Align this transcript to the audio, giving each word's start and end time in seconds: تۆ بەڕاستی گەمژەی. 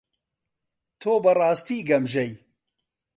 تۆ 0.99 1.11
بەڕاستی 1.23 1.79
گەمژەی. 1.89 2.31